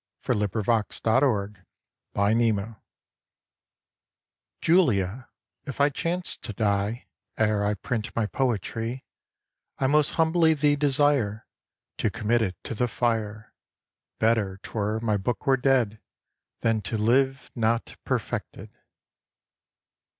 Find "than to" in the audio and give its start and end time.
16.61-16.97